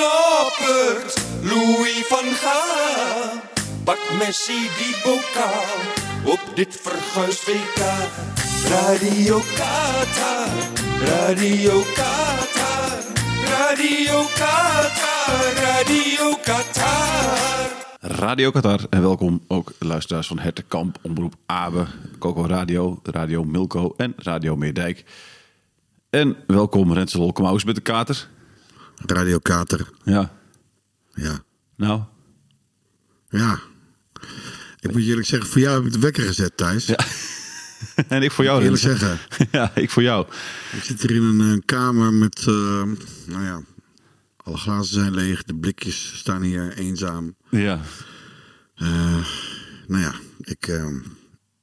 [0.00, 3.40] Noppert, Louis van Gaal.
[3.84, 5.78] Pak Messi die bokaal
[6.24, 7.80] op dit verguisd WK.
[8.68, 10.48] Radio Qatar,
[11.00, 12.98] Radio Qatar,
[13.44, 17.68] Radio Qatar, Radio Qatar.
[18.00, 21.86] Radio Qatar en welkom ook luisteraars van Hertenkamp, Omroep Abe,
[22.18, 25.04] Coco Radio, Radio Milko en Radio Meerdijk.
[26.10, 28.28] En welkom Rensel Holkemaus met de kater.
[29.06, 29.88] Radio Kater.
[30.04, 30.32] Ja,
[31.14, 31.42] Ja.
[31.76, 32.02] nou,
[33.28, 33.60] Ja.
[34.80, 36.86] Ik moet je eerlijk zeggen, voor jou heb ik de wekker gezet, Thijs.
[36.86, 36.98] Ja.
[38.08, 39.06] en ik voor jou Eerlijk Rensel.
[39.08, 39.48] zeggen.
[39.60, 40.26] Ja, ik voor jou.
[40.76, 42.82] Ik zit hier in een eh, kamer met, eh,
[43.26, 43.62] nou ja,
[44.36, 47.34] alle glazen zijn leeg, de blikjes staan hier eenzaam.
[47.50, 47.80] Ja,
[48.74, 49.26] Eh,
[49.86, 50.66] nou ja, ik,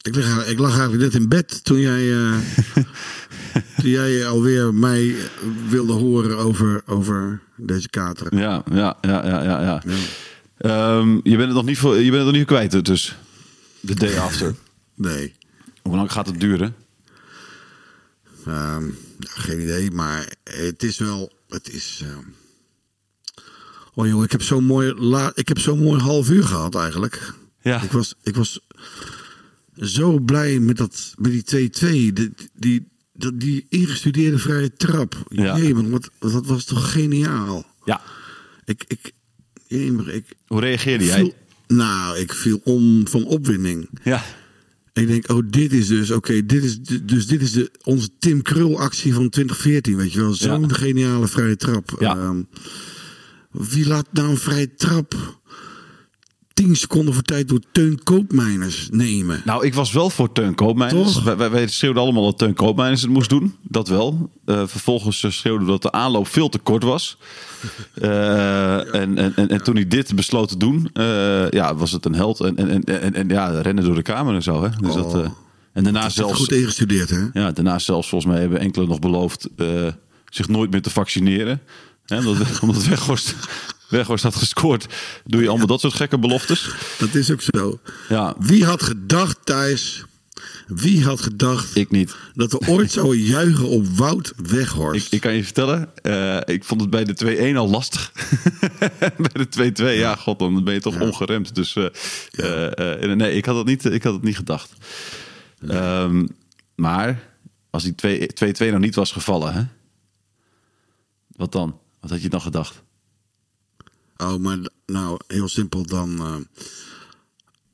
[0.01, 2.09] ik, lig, ik lag eigenlijk net in bed toen jij,
[3.81, 5.15] toen jij alweer mij
[5.69, 8.37] wilde horen over, over deze kater.
[8.37, 9.61] ja, ja, ja, ja, ja.
[9.61, 9.81] ja.
[10.57, 13.17] Ehm, je bent het nog niet, voor, je bent het nog niet kwijt, dus
[13.79, 14.55] de day after.
[14.95, 15.33] Nee,
[15.81, 16.75] Hoe lang gaat het duren?
[18.45, 18.85] Ehm,
[19.19, 21.31] ja, geen idee, maar het is wel.
[21.49, 22.01] Het is.
[22.03, 22.25] ehm,
[23.93, 25.31] Oh joh, ik heb zo'n mooi, la...
[25.35, 27.33] ik heb zo'n mooi half uur gehad eigenlijk.
[27.61, 27.81] Ja.
[27.81, 28.59] Ik was, ik was
[29.81, 31.69] zo blij met, dat, met die
[32.09, 32.13] 2-2.
[32.13, 35.23] Die, die, dat, die ingestudeerde vrije trap.
[35.29, 35.73] Ja.
[35.73, 37.65] Wat, dat was toch geniaal.
[37.85, 38.01] Ja.
[38.65, 39.11] Ik, ik,
[39.67, 41.19] jemig, ik Hoe reageerde jij?
[41.19, 41.33] viel,
[41.67, 43.89] nou, ik viel om van opwinding.
[44.03, 44.23] Ja.
[44.93, 48.41] Ik denk, oh, dit is dus, oké, dit is dus dit is de, onze Tim
[48.41, 50.33] Krul actie van 2014, weet je wel.
[50.33, 50.67] Zo'n Ja.
[50.75, 51.95] geniale vrije trap.
[51.99, 52.17] Ja.
[52.17, 52.41] Ehm,
[53.51, 55.36] wie laat nou een vrije trap
[56.57, 59.41] 10 seconden voor tijd door Teun Koopmeiners nemen?
[59.45, 61.13] Nou, ik was wel voor Teun Koopmeiners.
[61.13, 61.23] Toch?
[61.23, 63.55] Wij, wij, wij schreeuwden allemaal dat Teun Koopmeiners het moest doen.
[63.61, 64.31] Dat wel.
[64.45, 67.17] Eh, vervolgens eh, schreeuwden we dat de aanloop veel te kort was.
[67.93, 70.89] Eh, en, en, en, en toen hij dit besloot te doen,
[71.49, 72.39] ja, was het een held.
[72.39, 74.63] En, en, en, en, ja, rennen door de kamer en zo.
[74.63, 74.69] Hè?
[74.81, 75.29] Dus dat, eh,
[75.73, 77.27] en daarna zelfs, goed ingestudeerd, hè?
[77.33, 79.47] ja, daarna zelfs, volgens mij hebben enkele nog beloofd
[80.29, 81.61] zich nooit meer te vaccineren.
[82.05, 82.17] Hè?
[82.17, 83.35] Omdat, omdat Weghorst,
[83.89, 84.85] Weghorst had gescoord,
[85.25, 86.69] doe je allemaal dat soort gekke beloftes.
[86.97, 87.79] Dat is ook zo.
[88.09, 88.35] Ja.
[88.39, 90.05] Wie had gedacht, Thijs,
[90.67, 92.15] wie had gedacht Ik niet.
[92.33, 95.05] dat we ooit zouden juichen op Wout Weghorst?
[95.05, 98.11] Ik, ik kan je vertellen, eh, ik vond het bij de 2-1 al lastig.
[99.33, 101.55] bij de 2-2, ja, god, dan ben je toch ongeremd.
[101.55, 104.71] Dus eh, eh, nee, ik had het niet, ik had het niet gedacht.
[105.67, 106.27] Ehm,
[106.75, 107.23] maar
[107.69, 109.63] als die 2 2-2 nou niet was gevallen, hè?
[111.27, 111.79] wat dan?
[111.99, 112.83] Wat had je dan gedacht?
[114.17, 116.35] Oh, maar nou, heel simpel, dan eh,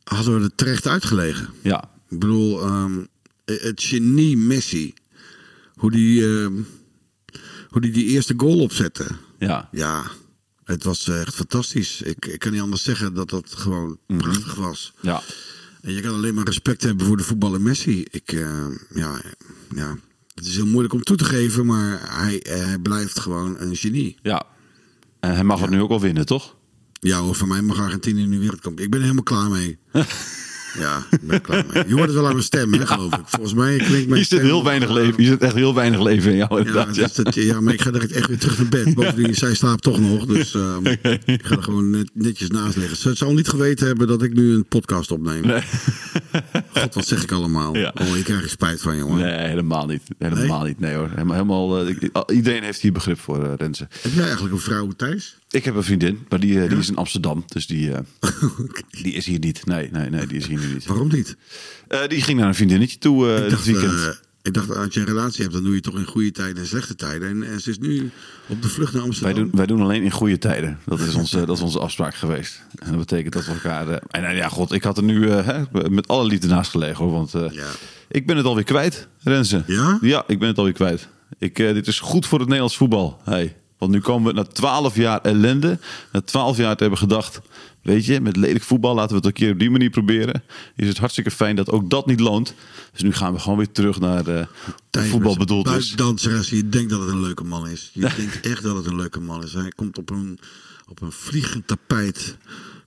[0.03, 1.49] hadden we er terecht uitgelegen.
[1.61, 3.05] Ja, Ik bedoel, ehm,
[3.45, 4.93] het genie Messi,
[5.75, 6.53] hoe die, ehm,
[7.69, 9.05] hoe die die eerste goal opzette.
[9.39, 10.03] ja, Ja,
[10.63, 12.01] het was echt fantastisch.
[12.01, 14.93] Ik, ik kan niet anders zeggen dat dat gewoon prachtig was.
[15.01, 15.21] ja.
[15.81, 18.05] En je kan alleen maar respect hebben voor de voetballer Messi.
[18.11, 19.21] Ik, eh, ja,
[19.75, 19.97] ja,
[20.35, 24.17] het is heel moeilijk om toe te geven, maar hij, hij blijft gewoon een genie.
[24.21, 24.45] ja.
[25.23, 26.55] En hij mag het nu ook wel winnen, toch?
[26.99, 28.85] Ja, hoor, voor mij mag Argentinië nu wereldkampioen.
[28.85, 29.77] Ik ben er helemaal klaar mee.
[30.79, 31.83] ja, ik ben klaar mee.
[31.87, 33.21] Je hoort het wel aan mijn stem, hè, geloof ik.
[33.25, 35.23] Volgens mij klinkt mijn Je zit heel weinig leven.
[35.23, 36.95] Je zit echt heel weinig leven in jou, Ja, inderdaad.
[36.95, 38.93] Ja, dat, ja, maar ik ga direct echt weer terug naar bed.
[38.93, 40.25] Bovendien, zij slaapt toch nog.
[40.25, 40.85] Dus ehm,
[41.25, 42.97] ik ga er gewoon net, netjes naast liggen.
[42.97, 45.43] Ze zal niet geweten hebben dat ik nu een podcast opneem.
[46.73, 47.77] God, wat zeg ik allemaal?
[47.77, 47.93] Ja.
[48.01, 49.17] Oh, ik krijg er spijt van, jongen.
[49.21, 50.01] Nee, helemaal niet.
[50.17, 50.79] Helemaal niet.
[50.79, 51.09] Nee hoor.
[51.09, 53.87] Helemaal, helemaal, eh, ik- iedereen heeft hier begrip voor, eh Renze.
[54.01, 55.37] Heb jij eigenlijk een vrouw, Thijs?
[55.53, 57.43] Ik heb een vriendin, maar die, eh, die is in Amsterdam.
[57.47, 57.99] Dus die, eh,
[59.03, 59.65] die is hier niet.
[59.65, 60.85] Nee, nee, nee, die is hier nu niet.
[60.85, 61.35] Waarom niet?
[61.87, 64.19] Eh, die ging naar een vriendinnetje toe eh ik, dit dacht, weekend.
[64.41, 66.67] ik dacht, als je een relatie hebt, dan doe je toch in goede tijden en
[66.67, 67.29] slechte tijden.
[67.29, 68.11] En, en ze is nu
[68.47, 69.43] op de vlucht naar wij, Amsterdam.
[69.43, 70.79] doen, wij doen alleen in goede tijden.
[70.85, 72.61] Dat is, onze, dat is onze afspraak geweest.
[72.79, 73.87] En dat betekent dat we elkaar...
[73.87, 75.29] en ja, god, ik had er nu
[75.89, 77.03] met alle liefde naast gelegen.
[77.03, 77.67] Hoor, want Ja.
[78.09, 79.63] ik ben het alweer kwijt, Renze.
[79.67, 79.97] Ja?
[80.01, 81.07] Ja, ik ben het alweer kwijt.
[81.37, 83.21] Ik, dit is goed voor het Nederlands voetbal.
[83.23, 85.79] Hey, Want nu komen we na twaalf jaar ellende.
[86.11, 87.41] Na twaalf jaar te hebben gedacht...
[87.81, 90.43] Weet je, met lelijk voetbal laten we het een keer op die manier proberen.
[90.75, 92.53] Is het hartstikke fijn dat ook dat niet loont.
[92.91, 94.47] Dus nu gaan we gewoon weer terug naar
[94.89, 95.97] Thijs voetbal bedoeld is.
[95.97, 97.89] als je denkt dat het een leuke man is.
[97.93, 99.53] Je denkt echt dat het een leuke man is.
[99.53, 100.39] Hij komt op een,
[100.89, 102.37] op een vliegend tapijt.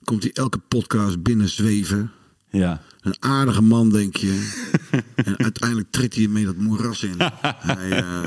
[0.03, 2.11] Komt hij elke podcast binnen zweven.
[2.57, 2.81] Ja.
[3.01, 4.49] Een aardige man, denk je.
[5.15, 7.15] en uiteindelijk trekt hij mee dat moeras in.
[7.41, 8.21] hij, eh,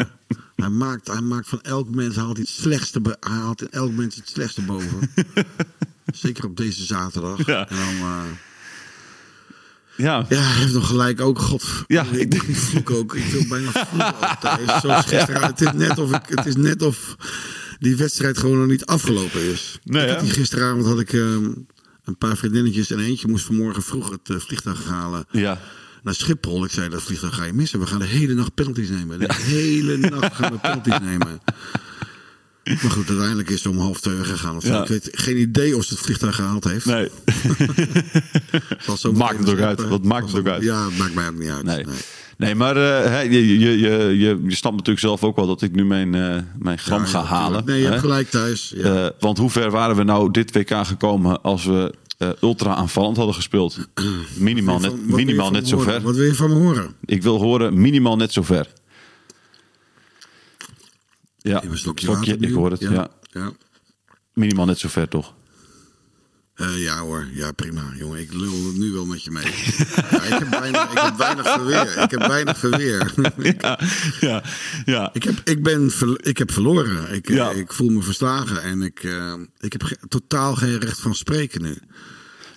[0.56, 4.14] hij, maakt, hij maakt van elk mens haalt hij het slechtste, haalt in elk mens
[4.16, 5.10] het slechtste boven.
[6.14, 7.46] Zeker op deze zaterdag.
[7.46, 7.68] Ja.
[7.68, 8.22] En dan, eh,
[9.96, 10.24] Ja.
[10.28, 11.38] ja, hij heeft nog gelijk ook.
[11.38, 13.14] God, Ja, ik niet vloeken ook.
[13.14, 14.80] Ik wil bijna vloeken.
[14.82, 15.42] Zoals gisteren.
[15.42, 17.16] Het is net of ik, het is net of
[17.78, 19.78] die wedstrijd gewoon nog niet afgelopen is.
[19.84, 21.50] Nee, ik die gisteravond had ik ehm,
[22.10, 25.58] een paar vriendinnetjes en eentje moest vanmorgen vroeg het eh, vliegtuig halen Ja.
[26.02, 26.64] naar Schiphol.
[26.64, 27.80] Ik zei, dat vliegtuig ga je missen.
[27.80, 29.18] We gaan de hele nacht penalties nemen.
[29.18, 31.40] De hele nacht gaan we penalties nemen.
[32.64, 34.56] Maar goed, uiteindelijk is ze om half twee weggegaan.
[34.56, 34.66] Of.
[34.66, 34.82] Ja.
[34.82, 36.86] Ik weet geen idee of ze het vliegtuig gehaald heeft.
[36.86, 37.08] Nee.
[38.98, 39.88] Zo Maakt het ook uit.
[39.88, 40.62] Wat maakt het ook uit?
[40.62, 41.64] Ja, het maakt mij ook niet uit.
[41.64, 41.84] Nee.
[42.36, 45.74] Nee, maar eh, je, je, je, je, je snapt natuurlijk zelf ook wel dat ik
[45.74, 47.64] nu mijn, eh, mijn gram Ja, ga halen.
[47.64, 47.88] Nee, je hè?
[47.90, 48.72] hebt gelijk thuis.
[48.76, 49.12] Ja.
[49.18, 53.34] Want hoe ver waren we nou dit WK gekomen als we eh, ultra aanvallend hadden
[53.34, 53.78] gespeeld?
[54.34, 55.92] Minimaal net, minimaal net zo horen?
[55.92, 56.02] ver.
[56.02, 56.94] Wat wil je van me horen?
[57.04, 58.72] Ik wil horen minimaal net zo ver.
[61.36, 62.80] Ja, stokje stokje, ik hoor het.
[62.80, 63.10] Ja.
[63.30, 63.52] ja.
[64.32, 65.34] Minimaal net zo ver, toch?
[66.60, 68.20] Eh, ja hoor, ja prima jongen.
[68.20, 69.44] Ik lul nu wel met je mee.
[70.10, 71.98] ja, ik, heb weinig, ik heb weinig verweer.
[72.02, 73.12] Ik heb weinig verweer.
[73.60, 73.78] Ja,
[74.20, 74.42] ja,
[74.84, 75.10] ja.
[75.12, 75.90] ik, heb, ik, ben
[76.22, 77.14] ik heb verloren.
[77.14, 77.50] Ik, Ja.
[77.50, 78.62] ik voel me verslagen.
[78.62, 81.76] En ik, eh, ik heb ge- totaal geen recht van spreken nu.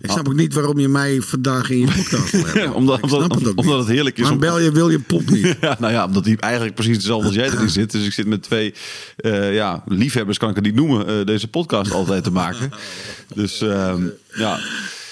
[0.01, 2.73] Ik snap ook niet waarom je mij vandaag in je podcast wil hebben.
[2.73, 5.55] Omdat- omdat- het omdat het heerlijk is om- bel je William Pop niet?
[5.61, 7.91] Ja, nou ja, omdat hij eigenlijk precies hetzelfde als jij erin zit.
[7.91, 8.73] Dus ik zit met twee
[9.15, 12.71] eh, ja, liefhebbers, kan ik het niet noemen, eh, deze podcast altijd te maken.
[13.35, 14.01] Dus ehm,
[14.33, 14.59] ja.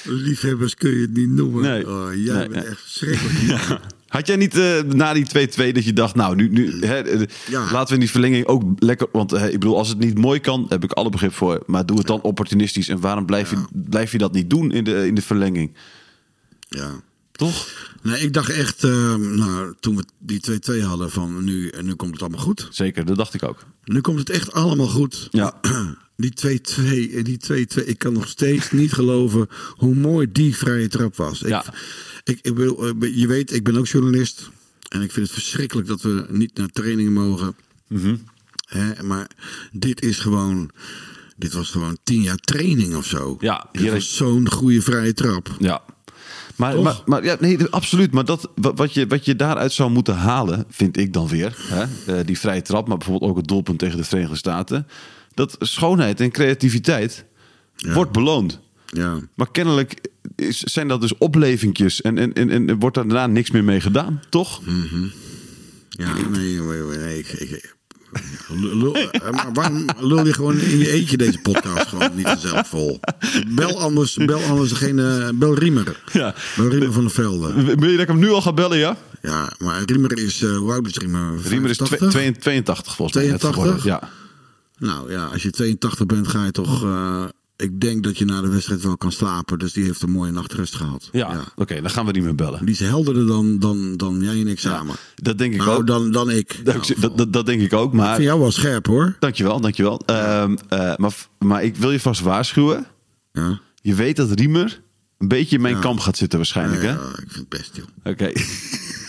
[0.04, 1.62] Liefhebbers kun je het niet noemen.
[1.62, 1.88] Nee.
[1.90, 2.64] Oh, jij Nee, bent nee.
[2.72, 3.80] echt verschrikkelijk.
[4.12, 7.22] Had jij niet eh, na die 2-2 dat je dacht, nou, nu, nu hè, eh,
[7.50, 7.72] Ja.
[7.72, 9.08] laten we in die verlenging ook lekker.
[9.12, 11.64] Want eh, ik bedoel, als het niet mooi kan, heb ik alle begrip voor.
[11.66, 12.88] Maar doe het dan opportunistisch.
[12.90, 15.74] En waarom blijf, je, blijf je dat niet doen in de, in de verlenging?
[16.68, 16.90] Ja.
[17.42, 17.68] Toch?
[18.02, 22.12] Nee, ik dacht echt, eh, nou, toen we die 2-2 hadden, van nu, nu komt
[22.12, 22.68] het allemaal goed.
[22.72, 23.66] Zeker, dat dacht ik ook.
[23.84, 25.28] Nu komt het echt allemaal goed.
[25.32, 25.60] Ja.
[26.16, 30.88] Die 2-2, eh, die 2-2, ik kan nog steeds niet geloven hoe mooi die vrije
[30.88, 31.42] trap was.
[31.42, 31.66] Ik, Ja.
[32.24, 34.50] ik, ik wil, eh, je weet, ik ben ook journalist.
[34.90, 37.56] En ik vind het verschrikkelijk dat we niet naar trainingen mogen.
[37.88, 38.16] Mhm.
[38.68, 39.28] Hè, maar
[39.72, 40.70] dit is gewoon,
[41.38, 43.38] dit was gewoon tien jaar training of zo.
[43.40, 45.56] Ja, dit hier was is- zo'n goede vrije trap.
[45.60, 45.82] Ja.
[46.56, 46.84] Maar, Toch?
[46.84, 48.12] maar, maar ja, nee, absoluut.
[48.12, 51.56] Maar dat, wat, je, wat je daaruit zou moeten halen, vind ik dan weer.
[51.58, 51.84] Hè?
[52.18, 54.88] eh, die vrije trap, maar bijvoorbeeld ook het doelpunt tegen de Verenigde Staten.
[55.34, 57.26] Dat schoonheid en creativiteit
[57.76, 58.60] wordt beloond.
[58.86, 59.20] Ja.
[59.36, 60.02] Maar kennelijk
[60.36, 63.82] is, zijn dat dus oplevingjes en, en, en, en wordt daar daarna niks meer mee
[63.82, 64.62] gedaan, toch?
[65.90, 67.76] Ja, nee, nee, nee, nee, ik, ik-
[68.50, 72.68] lul- eh, maar waarom lul je gewoon in je eentje deze podcast gewoon niet zelf
[72.68, 73.00] vol?
[73.48, 76.02] Bel anders, bel anders degene, bel Riemer.
[76.14, 76.36] Ja.
[76.58, 77.54] Bel Riemer van der Velde.
[77.64, 78.98] Wil je dat ik hem nu al ga bellen, ja?
[79.22, 81.34] Ja, maar Riemer is, eh hoe oud is Riemer?
[81.48, 82.10] Riemer is 85?
[82.10, 83.28] twee- 82 volgens mij.
[83.32, 83.64] net 82?
[83.64, 83.82] geworden.
[83.86, 84.10] Ja.
[84.78, 86.84] Nou ja, als je 82 bent, ga je toch...
[86.84, 87.24] eh,
[87.62, 89.60] ik denk dat je na de wedstrijd wel kan slapen.
[89.60, 91.10] Dus die heeft een mooie nachtrust gehad.
[91.12, 92.66] Ja, oké, dan gaan we niet meer bellen.
[92.66, 94.96] Die is helderder dan, dan, dan jij en ik samen.
[95.16, 95.88] Dat denk ik nou, ook.
[95.88, 96.66] dan, dan ik.
[96.66, 98.16] Dat, Nou, dat, dat, dat denk ik ook, ik maar...
[98.16, 99.16] vind jou wel scherp hoor.
[99.20, 100.02] Dankjewel, dankjewel.
[100.06, 102.86] Ehm, eh, maar, maar ik wil je vast waarschuwen.
[103.32, 104.82] Ja, Je weet dat Riemer
[105.18, 105.80] een beetje in mijn Ja.
[105.82, 106.90] kamp gaat zitten waarschijnlijk, hè?
[106.90, 107.86] ja, ik vind het best joh.
[108.04, 108.26] Oké.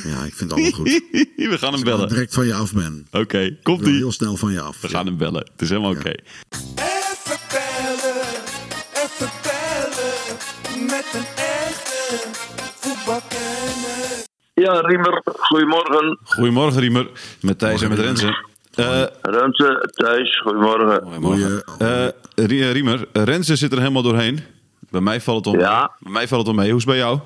[0.08, 0.88] Ja, ik vind het allemaal goed.
[1.36, 2.08] we gaan hem ik bellen.
[2.08, 3.06] direct van je af ben.
[3.10, 3.96] Oké, Ik komt wil ie.
[3.96, 4.80] heel snel van je af.
[4.80, 5.48] We gaan hem bellen.
[5.52, 6.12] Het is helemaal oké.
[10.86, 12.28] Met een echte
[12.80, 14.26] voetbalkenner.
[14.54, 16.18] Ja, Riemer, goedemorgen.
[16.24, 17.10] Goedemorgen Riemer,
[17.40, 18.50] met Thijs en met Renze.
[18.74, 21.02] Eh, Renze, Thijs, goedemorgen.
[21.02, 21.64] goedemorgen.
[21.78, 24.40] Eh, eh, Riemer, Renze zit er helemaal doorheen.
[24.90, 25.60] Bij mij valt het om.
[25.60, 25.90] Ja.
[25.98, 26.68] Bij mij valt het om mee.
[26.68, 27.18] Hoe is het bij jou?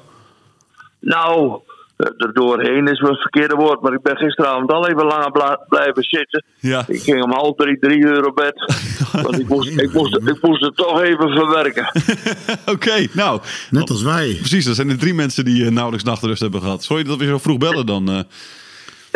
[1.00, 1.60] Nou,
[1.96, 5.64] er doorheen is wel het verkeerde woord, maar ik ben gisteravond al even langer bla-
[5.68, 6.44] blijven zitten.
[6.60, 6.84] Ja.
[6.88, 8.54] Ik ging om half drie, drie uur op bed.
[9.24, 11.90] want ik moest, ik, moest, ik moest het toch even verwerken.
[12.74, 13.40] Oké, nou.
[13.70, 14.34] Net als wij.
[14.38, 16.84] Precies, dat zijn de drie mensen die eh, nauwelijks nachtrust hebben gehad.
[16.84, 18.08] Sorry dat we zo vroeg bellen dan.
[18.10, 18.20] eh.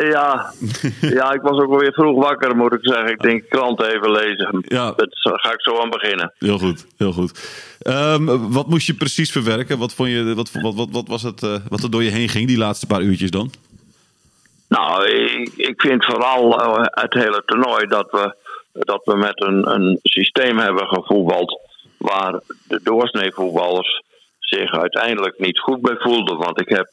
[0.09, 0.53] Ja,
[1.19, 3.11] ja, ik was ook alweer vroeg wakker, moet ik zeggen.
[3.11, 4.65] Ik denk krant even lezen.
[4.67, 4.93] Ja.
[4.97, 6.33] Daar ga ik zo aan beginnen.
[6.39, 7.33] Heel goed, heel goed.
[7.81, 9.79] Ehm, wat moest je precies verwerken?
[9.79, 12.29] Wat, vond je, wat, wat, wat, wat was het eh, wat er door je heen
[12.29, 13.51] ging die laatste paar uurtjes dan?
[14.69, 18.35] Nou, ik, ik vind vooral eh, het hele toernooi dat we
[18.73, 21.61] dat we met een, een systeem hebben gevoetbald
[21.97, 24.03] waar de doorsnee voetballers
[24.39, 26.37] zich uiteindelijk niet goed bij voelden.
[26.37, 26.89] Want ik heb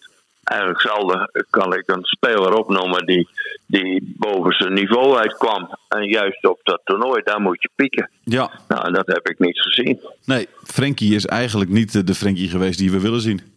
[0.48, 3.28] eigenlijk zelden kan ik een speler opnoemen die,
[3.66, 5.70] die boven zijn niveau uitkwam.
[5.88, 8.10] En juist op dat toernooi, daar moet je pieken.
[8.24, 10.00] Ja, Nou, en dat heb ik niet gezien.
[10.26, 13.56] nee, Frenkie is eigenlijk niet de Frenkie geweest die we willen zien.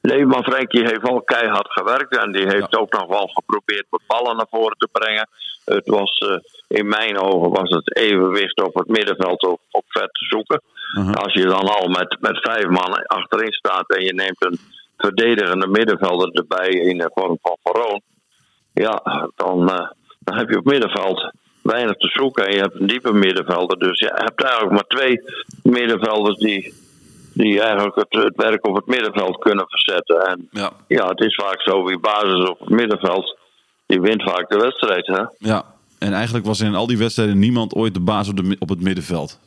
[0.00, 4.00] Nee, maar Frenkie heeft wel keihard gewerkt en die heeft ook nog wel geprobeerd wat
[4.06, 5.28] ballen naar voren te brengen.
[5.64, 6.36] Het was, eh,
[6.78, 10.62] in mijn ogen was het evenwicht op het middenveld op, op vet te zoeken.
[11.12, 14.58] Als je dan al met, met vijf man achterin staat en je neemt een
[15.04, 18.00] verdedigende middenvelder erbij in de vorm van Veroon.
[18.72, 19.02] Ja,
[19.36, 21.32] dan, eh, dan heb je op middenveld
[21.62, 23.78] weinig te zoeken en je hebt een diepe middenvelder.
[23.78, 25.22] Dus je hebt eigenlijk maar twee
[25.62, 26.74] middenvelders die,
[27.32, 30.26] die eigenlijk het, het werk op het middenveld kunnen verzetten.
[30.26, 33.38] En Ja, ja, het is vaak zo, wie basis op het middenveld,
[33.86, 35.06] die wint vaak de wedstrijd.
[35.06, 35.22] Hè?
[35.38, 35.72] ja.
[35.98, 38.80] En eigenlijk was in al die wedstrijden niemand ooit de baas op, de, op het
[38.80, 39.40] middenveld.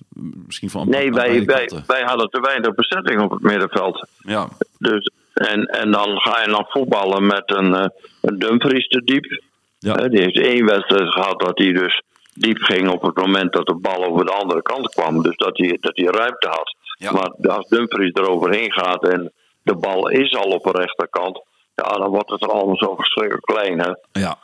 [0.45, 4.07] Misschien van Nee, wij, wij, wij hadden te weinig bezetting op het middenveld.
[4.17, 4.47] Ja,
[4.77, 7.85] Dus, en, en dan ga je nog voetballen met een, eh,
[8.21, 9.41] een Dumfries te diep.
[9.79, 9.93] ja.
[9.93, 12.01] Hè, die heeft één wedstrijd gehad dat hij dus
[12.33, 15.23] diep ging op het moment dat de bal over de andere kant kwam.
[15.23, 16.75] Dus dat hij, dat hij ruimte had.
[16.97, 17.11] Ja.
[17.11, 19.31] Maar als Dumfries eroverheen gaat en
[19.63, 21.41] de bal is al op de rechterkant.
[21.75, 23.79] Ja, dan wordt het er allemaal zo verschrikkelijk klein.
[23.79, 24.19] Hè?
[24.21, 24.37] ja.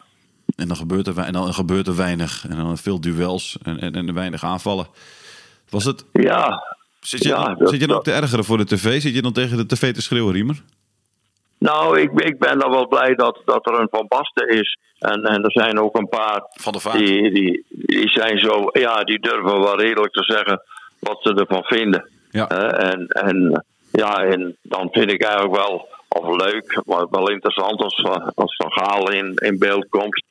[0.55, 2.45] En dan gebeurt er, en dan gebeurt er weinig.
[2.49, 4.87] En dan veel duels en, en, en weinig aanvallen.
[5.69, 6.63] Was het, Ja,
[6.99, 9.01] zit je, Ja, dan, zit je dan ook te ergeren voor de tv?
[9.01, 10.63] Zit je dan tegen de tv te schreeuwen, Riemer?
[11.63, 14.77] Nou, ik, ik ben dan wel blij dat, dat er een Van Basten is.
[14.99, 16.97] En, en er zijn ook een paar Van de Vaart.
[16.97, 20.61] die, die, die zijn zo, ja, die durven wel redelijk te zeggen
[20.99, 22.09] wat ze ervan vinden.
[22.31, 22.47] Ja.
[22.91, 28.01] En, en ja, en dan vind ik eigenlijk wel, of leuk, maar wel interessant als,
[28.01, 30.23] Van- als Van Gaal in, in beeld komt.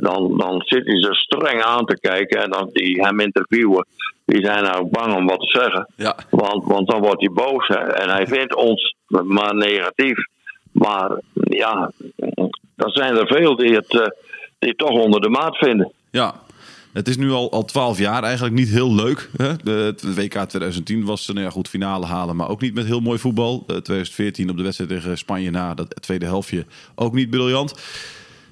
[0.00, 3.86] Dan, dan zit hij ze streng aan te kijken en dan die hem interviewen.
[4.24, 5.86] Die zijn nou bang om wat te zeggen.
[5.96, 6.16] Ja.
[6.30, 7.66] Want, want dan wordt hij boos.
[7.68, 7.74] Hè.
[7.78, 10.18] En hij vindt ons maar negatief.
[10.72, 11.92] Maar ja,
[12.76, 14.12] dan zijn er veel die het,
[14.58, 15.92] eh, toch onder de maat vinden.
[16.10, 16.34] Ja,
[16.92, 19.30] het is nu al, al 12 jaar eigenlijk niet heel leuk.
[19.36, 19.56] Hè?
[19.56, 23.00] De, het WK 2010 was nou ja, goed finale halen, maar ook niet met heel
[23.00, 23.54] mooi voetbal.
[23.58, 26.64] Eh, 2014 op de wedstrijd tegen Spanje na dat tweede helftje
[26.94, 27.74] ook niet briljant.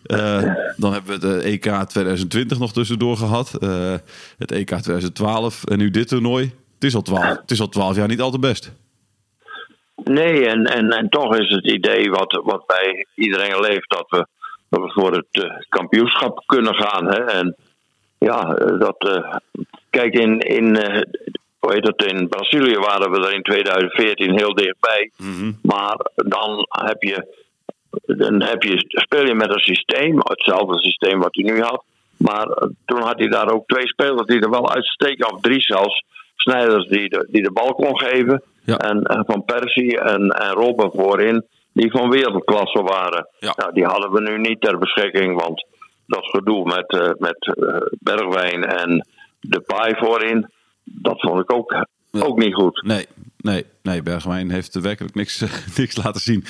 [0.03, 0.43] Eh,
[0.77, 3.55] dan hebben we het eh, EK 2020 nog tussendoor gehad.
[3.55, 3.95] Eh,
[4.39, 6.45] het EK 2012 en nu dit toernooi.
[6.75, 8.73] Het is al 12, het is al 12 jaar niet al te best.
[10.05, 14.27] Nee, en, en, en toch is het idee wat, wat bij iedereen leeft dat we,
[14.69, 17.07] dat we voor het eh, kampioenschap kunnen gaan.
[17.07, 17.25] Hè?
[17.25, 17.57] En
[18.19, 18.97] ja, eh, dat.
[18.99, 19.37] eh,
[19.91, 20.77] kijk, in, in,
[21.59, 25.11] hoe heet het, in Brazilië waren we er in 2014 heel dichtbij.
[25.63, 27.39] Maar dan heb je.
[28.07, 31.85] Dan heb je, speel je met een systeem, hetzelfde systeem wat hij nu had.
[32.17, 32.47] Maar
[32.85, 36.05] toen had hij daar ook twee spelers die er wel uitsteken, of drie zelfs.
[36.37, 38.43] Snijders die de, die de bal kon geven.
[38.71, 38.77] Ja.
[38.79, 43.29] En, en Van Persie en, en Robben voorin, die van wereldklasse waren.
[43.39, 43.53] Ja.
[43.57, 45.67] Nou, die hadden we nu niet ter beschikking, want
[46.07, 49.07] dat gedoe met, eh, met eh, Bergwijn en
[49.41, 50.51] de paai voorin,
[50.85, 51.87] dat vond ik ook,
[52.21, 52.83] ook niet goed.
[52.87, 54.03] Nee, nee, nee.
[54.03, 55.41] Bergwijn heeft werkelijk niks,
[55.77, 56.45] niks laten zien.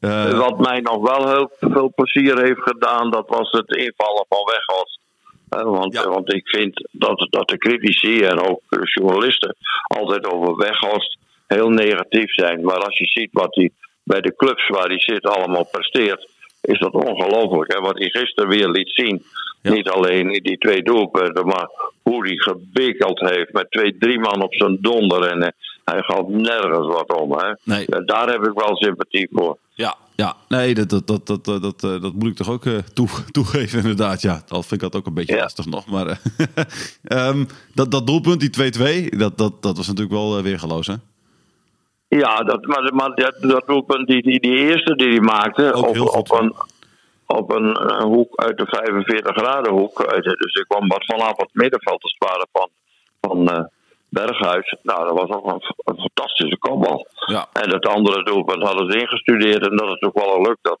[0.00, 4.44] Eh, Wat mij nog wel heel veel plezier heeft gedaan, dat was het invallen van
[4.44, 5.00] Weghorst.
[5.48, 6.08] Eh, want, Ja.
[6.08, 9.56] want ik vind dat, dat de critici en ook de journalisten
[9.86, 12.64] altijd over Weghorst heel negatief zijn.
[12.64, 13.70] Maar als je ziet wat hij
[14.02, 16.28] bij de clubs waar hij zit allemaal presteert,
[16.60, 17.72] is dat ongelooflijk.
[17.72, 17.80] hè.
[17.80, 19.22] Wat hij gisteren weer liet zien.
[19.62, 19.72] Ja.
[19.72, 21.68] Niet alleen in die twee doelpunten, maar
[22.02, 25.22] hoe hij gebikkeld heeft met twee, drie man op zijn donder.
[25.30, 25.48] En eh,
[25.84, 27.32] hij gaat nergens wat om.
[27.32, 27.52] Hè.
[27.62, 27.86] Nee.
[27.86, 29.58] En daar heb ik wel sympathie voor.
[29.74, 30.36] Ja, ja.
[30.48, 33.08] Nee, dat, dat, dat, dat, dat, dat, eh, dat moet ik toch ook eh, toe,
[33.30, 34.22] toegeven inderdaad.
[34.22, 35.40] Ja, al vind ik dat ook een beetje Ja.
[35.42, 35.86] lastig nog.
[35.86, 36.16] Maar eh,
[37.28, 38.72] ehm, dat, dat doelpunt, die
[39.12, 40.94] 2-2, dat, dat, dat was natuurlijk wel weergeloos, hè?
[42.08, 46.00] Ja, dat, maar, maar dat, dat doelpunt, die, die, die eerste die hij maakte, op,
[46.00, 46.54] op, een,
[47.26, 50.22] op een, eh, hoek uit de 45 graden hoek.
[50.22, 52.68] Dus ik kwam wat vanaf het middenveld te sparen van,
[53.20, 53.64] van eh,
[54.08, 54.76] Berghuis.
[54.82, 57.06] Nou, dat was ook een, een fantastische kopbal.
[57.26, 57.48] Ja.
[57.52, 60.58] En dat andere doelpunt hadden ze ingestudeerd en dat is ook wel gelukt.
[60.62, 60.78] Dat,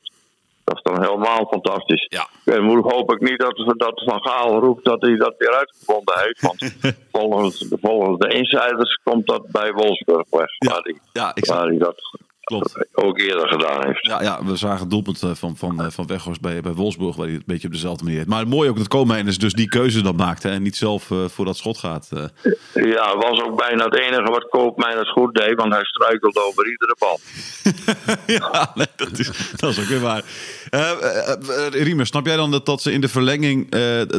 [0.66, 2.06] dat is dan helemaal fantastisch.
[2.08, 2.28] Ja.
[2.44, 6.14] En moet hoop ik niet dat, dat Van Gaal roept dat hij dat weer uitgevonden
[6.18, 6.40] heeft.
[6.40, 6.76] Want
[7.12, 10.50] volgens, volgens de insiders komt dat bij Wolfsburg weg.
[10.58, 10.70] Ja.
[10.70, 12.86] Waar hij, Ja, waar hij dat Klopt.
[12.92, 14.06] ook eerder gedaan heeft.
[14.06, 17.16] Ja, ja, we zagen het doelpunt eh, van, van, eh, van Weghorst bij, bij Wolfsburg,
[17.16, 18.30] waar hij het een beetje op dezelfde manier heeft.
[18.30, 21.44] Maar mooi ook dat Koolmeijers dus die keuze dan maakte en niet zelf eh, voor
[21.44, 22.08] dat schot gaat.
[22.74, 26.96] Ja, was ook bijna het enige wat Koopmeiners goed deed, want hij struikelde over iedere
[26.98, 27.20] bal.
[28.38, 30.24] ja, nee, dat, is, dat is ook weer waar.
[30.70, 30.92] Eh,
[31.70, 33.70] Riemer, snap jij dan dat, dat ze in de verlenging,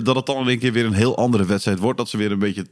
[0.02, 1.98] dat het dan in één keer weer een heel andere wedstrijd wordt?
[1.98, 2.66] Dat ze weer een beetje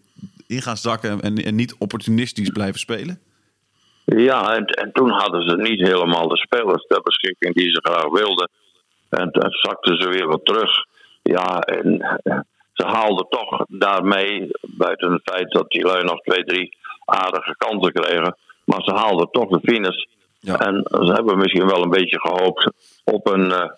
[0.48, 3.20] in gaan zakken en, en niet opportunistisch blijven spelen?
[4.06, 8.10] Ja, en, en toen hadden ze niet helemaal de spelers ter beschikking die ze graag
[8.10, 8.50] wilden.
[9.10, 10.86] En toen zakten ze weer wat terug.
[11.22, 12.40] Ja, en eh,
[12.74, 17.92] ze haalden toch daarmee, buiten het feit dat die lui nog twee, drie aardige kansen
[17.92, 18.38] kregen.
[18.64, 20.04] Maar ze haalden toch de finish.
[20.40, 20.60] Ja.
[20.60, 22.72] En ze hebben misschien wel een beetje gehoopt
[23.04, 23.70] op een eh,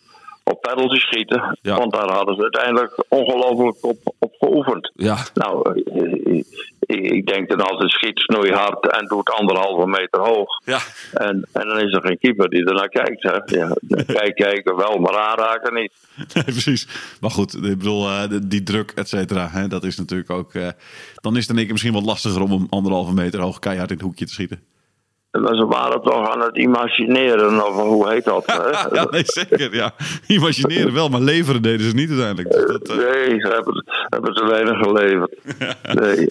[0.51, 1.57] op penalty schieten.
[1.61, 1.77] Ja.
[1.77, 4.91] Want daar hadden ze uiteindelijk ongelooflijk op, op geoefend.
[4.95, 6.43] Ja, Nou, eh,
[6.79, 10.49] ik, ik denk dan altijd schiet snoeihard en doet anderhalve meter hoog.
[10.65, 10.79] ja.
[11.13, 13.23] En, en dan is er geen keeper die ernaar kijkt.
[13.23, 13.57] Hè.
[13.57, 13.73] Ja,
[14.17, 15.91] kijk, kijken wel, maar aanraken niet.
[16.33, 16.87] Nee, precies.
[17.21, 20.53] Maar goed, ik bedoel, eh, die druk, et cetera, hè, dat is natuurlijk ook...
[20.53, 20.67] eh,
[21.21, 23.89] dan is het in één keer misschien wat lastiger om hem anderhalve meter hoog keihard
[23.89, 24.61] in het hoekje te schieten.
[25.31, 28.43] Maar ze waren toch aan het imagineren, of hoe heet dat?
[28.45, 28.69] Hè?
[28.95, 29.93] Ja, nee, zeker, ja.
[30.27, 32.51] Imagineren wel, maar leveren deden ze niet uiteindelijk.
[32.51, 35.35] Dus dat, eh, Nee, ze hebben, hebben te weinig geleverd.
[35.93, 36.27] Nee.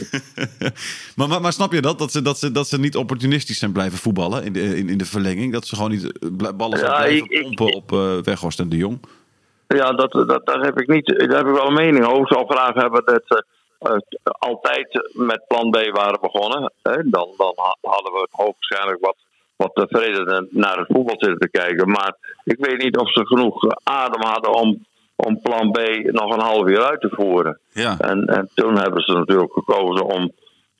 [1.17, 1.99] maar, maar, maar snap je dat?
[1.99, 4.99] Dat ze, dat, ze, dat ze niet opportunistisch zijn blijven voetballen in de, in, in
[4.99, 5.53] de verlenging?
[5.53, 8.61] Dat ze gewoon niet eh, ballen zijn Ja, blijven ik- ik- pompen op eh Weghorst
[8.61, 8.99] en de Jong?
[9.69, 12.21] Ja, dat, dat, daar, heb ik niet, daar heb ik wel een mening over.
[12.21, 13.45] Ik zou graag hebben dat ze
[14.23, 16.73] altijd met plan B waren begonnen.
[16.83, 16.97] Hè?
[17.11, 19.17] Dan, dan ha- hadden we hoogstwaarschijnlijk wat,
[19.57, 21.89] wat tevreden naar het voetbal zitten te kijken.
[21.91, 24.85] Maar ik weet niet of ze genoeg adem hadden om,
[25.17, 27.61] om plan B nog een half uur uit te voeren.
[27.73, 30.33] Ja, En, en toen hebben ze natuurlijk gekozen om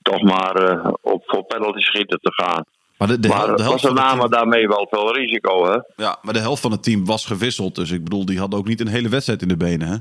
[0.03, 2.65] toch maar eh, op, voor penalty schieten te gaan.
[2.99, 5.65] maar de, de, hel- maar de het helft was het namen daarmee wel veel risico,
[5.67, 5.79] hè?
[6.05, 7.75] ja, maar de helft van het team was gewisseld.
[7.75, 9.97] Dus ik bedoel, die hadden ook niet een hele wedstrijd in de benen, hè?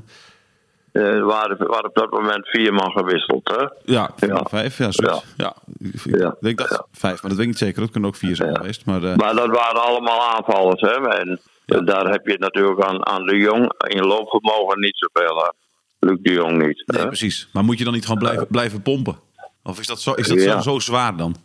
[0.96, 3.92] Eh, Er waren, waren op dat moment vier man gewisseld, hè?
[3.92, 4.44] Ja, vier, Ja.
[4.48, 5.24] vijf, ja, zoiets.
[5.36, 5.54] Ja.
[5.78, 6.36] Ik, ik Ja.
[6.40, 7.80] denk dat vijf, maar dat weet ik niet zeker.
[7.80, 8.86] Dat kunnen ook vier zijn geweest.
[8.86, 11.08] Maar, eh, Maar dat waren allemaal aanvallers, hè?
[11.08, 11.40] En
[11.84, 15.52] daar heb je natuurlijk aan, aan de Jong in loopvermogen niet zoveel aan.
[15.98, 16.82] Luc de Jong niet.
[16.86, 17.06] nee, hè?
[17.06, 17.48] precies.
[17.52, 19.16] Maar moet je dan niet gewoon blijven, blijven pompen?
[19.62, 21.36] Of is dat, zo, is dat zo, zo zwaar dan?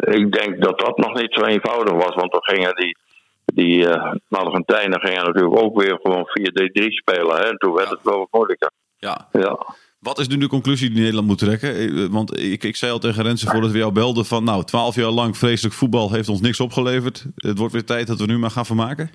[0.00, 2.96] Ik denk dat dat nog niet zo eenvoudig was, want dan gingen die,
[3.44, 7.36] die eh Argentijnen gingen natuurlijk ook weer gewoon 4-3-3 spelen.
[7.36, 7.42] Hè?
[7.42, 8.70] En toen werd het wel wat moeilijker.
[9.08, 9.28] Ja.
[9.32, 9.58] Ja.
[9.98, 11.74] Wat is nu de conclusie die Nederland moet trekken?
[11.74, 14.44] Eh, Want ik, ik zei al tegen Rensen voordat we jou belden van...
[14.44, 17.26] nou, twaalf jaar lang vreselijk voetbal heeft ons niks opgeleverd.
[17.36, 19.10] Het wordt weer tijd dat we nu maar gaan vermaken.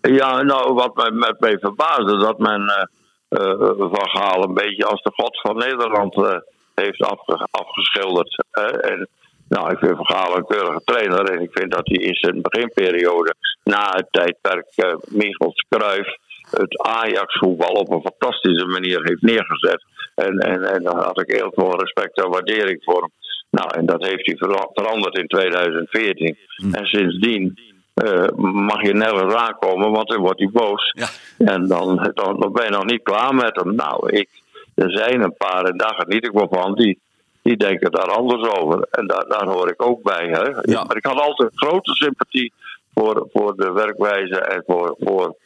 [0.00, 2.84] Ja, nou, wat mij, met mij verbaasde, dat men eh
[3.30, 6.36] eh, Van Gaal een beetje als de god van Nederland eh,
[6.74, 8.44] heeft afge- afgeschilderd.
[8.80, 9.08] en,
[9.48, 12.42] nou, ik vind Van Gaal een keurige trainer en ik vind dat hij in zijn
[12.42, 16.16] beginperiode, na het tijdperk uh, Michels Cruijff,
[16.50, 19.84] het Ajax-voetbal op een fantastische manier heeft neergezet.
[20.14, 23.10] En, en, en daar had ik heel veel respect en waardering voor hem.
[23.50, 26.36] Nou, en dat heeft hij vera- veranderd in 2014.
[26.72, 27.58] En sindsdien
[27.94, 30.92] eh, mag je nergens aankomen, want dan wordt hij boos.
[30.96, 31.08] Ja.
[31.38, 33.74] En dan, dan, dan ben je nog niet klaar met hem.
[33.74, 34.28] Nou, ik,
[34.74, 36.98] er zijn een paar, en daar geniet ik wel van, die,
[37.42, 38.86] die denken daar anders over.
[38.90, 40.26] En daar, daar hoor ik ook bij.
[40.28, 40.72] Hè.
[40.72, 40.84] Ja.
[40.84, 42.52] Maar ik had altijd grote sympathie
[42.94, 45.36] voor, voor de werkwijze en voor, voor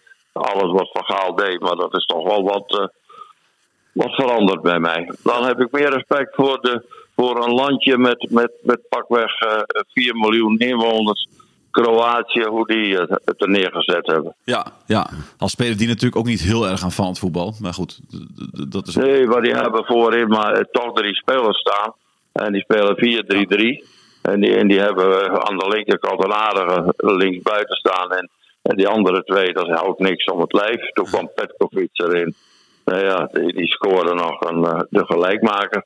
[0.43, 1.61] alles wat Van Gaal deed.
[1.61, 2.87] Maar dat is toch wel wat, eh,
[3.93, 5.13] wat veranderd bij mij.
[5.23, 6.85] Dan heb ik meer respect voor, de,
[7.17, 9.59] voor een landje met, met, met pakweg eh
[9.93, 11.29] 4 miljoen inwoners.
[11.71, 14.35] Kroatië, hoe die het, het er neergezet hebben.
[14.45, 15.07] Ja, ja.
[15.39, 17.55] Als speler die natuurlijk ook niet heel erg aan van het voetbal.
[17.61, 18.01] Maar goed,
[18.71, 18.95] dat is...
[18.95, 21.93] Nee, maar die hebben voorin maar eh, toch drie spelers staan.
[22.33, 23.95] En die spelen 4-3-3.
[24.23, 28.11] En die, en die hebben eh, aan de linkerkant een aardige linksbuiten staan.
[28.13, 28.31] En,
[28.65, 30.91] en die andere twee, dat houdt niks om het lijf.
[30.93, 32.35] Toen kwam Petkovic erin.
[32.85, 35.85] Nou ja, die, die scoorde nog een, eh, de gelijkmaker.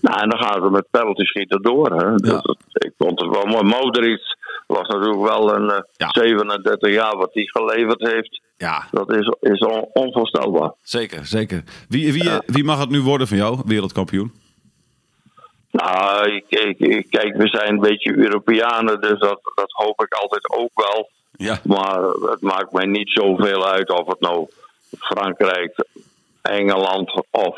[0.00, 1.90] Nou, en dan gaan ze met penalty schieten door.
[1.90, 2.14] Hè.
[2.14, 2.40] Dus Ja.
[2.40, 3.62] dat- ik vond het wel mooi.
[3.64, 4.20] Modric
[4.66, 6.08] was natuurlijk wel een eh, Ja.
[6.10, 8.40] 37 jaar wat hij geleverd heeft.
[8.56, 10.72] Ja, Dat is, is on- onvoorstelbaar.
[10.82, 11.62] zeker, zeker.
[11.88, 14.32] Wie, wie, wie mag het nu worden van jou, wereldkampioen?
[15.70, 20.14] Nou, ik, ik, ik- kijk, we zijn een beetje Europeanen, dus dat, dat hoop ik
[20.14, 21.10] altijd ook wel.
[21.36, 24.46] Ja, Maar het maakt mij niet zoveel uit of het nou
[24.98, 25.84] Frankrijk,
[26.42, 27.56] Engeland of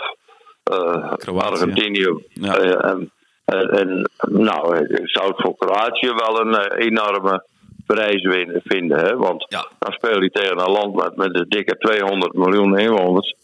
[0.65, 1.49] eh, Kroatië.
[1.51, 2.23] Argentinië.
[2.29, 2.57] Ja.
[2.57, 3.11] Eh, en,
[3.45, 7.45] en, nou, ik zou het voor Kroatië wel een eh, enorme
[7.87, 8.99] prijs win- vinden.
[8.99, 9.17] Hè?
[9.17, 9.67] Want Ja.
[9.79, 13.35] dan speel je tegen een land met, met een dikke 200 miljoen inwoners.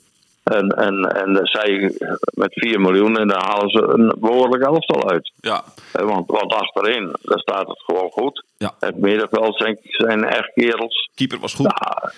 [0.45, 1.97] En, en, en zij
[2.35, 5.33] met 4 miljoen en dan halen ze een behoorlijk elftal uit.
[5.41, 8.45] Ja, Eh, Want, want achterin, daar staat het gewoon goed.
[8.57, 8.75] Ja.
[8.81, 11.11] Het middenveld zijn, zijn echt kerels.
[11.15, 11.73] keeper was goed.
[11.79, 12.13] Ja,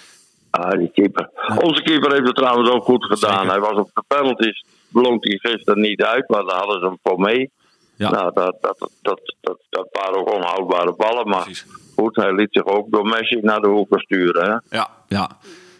[0.51, 1.31] ah, die keeper.
[1.63, 3.39] Onze keeper heeft het trouwens ook goed gedaan.
[3.39, 3.51] Zeker.
[3.51, 6.99] Hij was op de penalties, bloot hij gisteren niet uit, maar daar hadden ze hem
[7.03, 7.51] voor mee.
[7.97, 8.11] Ja.
[8.11, 11.67] Nou, dat, dat, dat, dat, dat waren ook onhoudbare ballen, maar Precies.
[11.97, 14.45] goed, hij liet zich ook door Messi naar de hoeken sturen.
[14.51, 14.77] Hè?
[14.77, 15.31] Ja, ja.